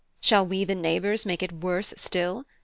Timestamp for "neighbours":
0.73-1.27